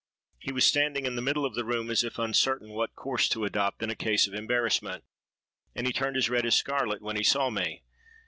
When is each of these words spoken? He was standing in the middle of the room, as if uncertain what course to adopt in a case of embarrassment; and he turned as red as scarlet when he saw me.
He 0.39 0.51
was 0.51 0.65
standing 0.65 1.05
in 1.05 1.15
the 1.15 1.21
middle 1.21 1.45
of 1.45 1.53
the 1.53 1.63
room, 1.63 1.91
as 1.91 2.03
if 2.03 2.17
uncertain 2.17 2.69
what 2.71 2.95
course 2.95 3.29
to 3.29 3.45
adopt 3.45 3.83
in 3.83 3.91
a 3.91 3.95
case 3.95 4.25
of 4.25 4.33
embarrassment; 4.33 5.03
and 5.75 5.85
he 5.85 5.93
turned 5.93 6.17
as 6.17 6.27
red 6.27 6.43
as 6.47 6.55
scarlet 6.55 7.03
when 7.03 7.17
he 7.17 7.23
saw 7.23 7.51
me. 7.51 7.83